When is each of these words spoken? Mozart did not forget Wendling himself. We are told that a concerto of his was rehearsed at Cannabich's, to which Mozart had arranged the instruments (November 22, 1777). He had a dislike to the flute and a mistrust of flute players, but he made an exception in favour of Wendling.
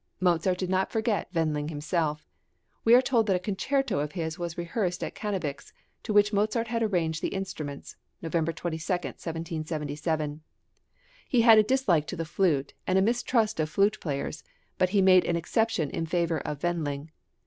Mozart 0.19 0.57
did 0.57 0.71
not 0.71 0.91
forget 0.91 1.29
Wendling 1.31 1.67
himself. 1.69 2.27
We 2.83 2.95
are 2.95 3.03
told 3.03 3.27
that 3.27 3.35
a 3.35 3.39
concerto 3.39 3.99
of 3.99 4.13
his 4.13 4.39
was 4.39 4.57
rehearsed 4.57 5.03
at 5.03 5.13
Cannabich's, 5.13 5.73
to 6.01 6.11
which 6.11 6.33
Mozart 6.33 6.69
had 6.69 6.81
arranged 6.81 7.21
the 7.21 7.27
instruments 7.27 7.97
(November 8.19 8.51
22, 8.51 8.79
1777). 8.81 10.41
He 11.29 11.41
had 11.41 11.59
a 11.59 11.61
dislike 11.61 12.07
to 12.07 12.15
the 12.15 12.25
flute 12.25 12.73
and 12.87 12.97
a 12.97 13.01
mistrust 13.03 13.59
of 13.59 13.69
flute 13.69 13.99
players, 14.01 14.43
but 14.79 14.89
he 14.89 15.03
made 15.03 15.23
an 15.25 15.35
exception 15.35 15.91
in 15.91 16.07
favour 16.07 16.39
of 16.39 16.63
Wendling. 16.63 17.11